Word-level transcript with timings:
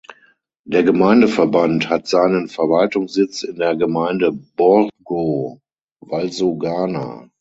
Der 0.65 0.81
Gemeindeverband 0.81 1.87
hat 1.91 2.07
seinen 2.07 2.47
Verwaltungssitz 2.47 3.43
in 3.43 3.57
der 3.57 3.75
Gemeinde 3.75 4.31
Borgo 4.31 5.61
Valsugana. 5.99 7.29